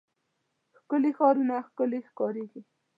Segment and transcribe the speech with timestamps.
[0.79, 2.61] ښکلي ښارونه ښکلي ښکاريږي.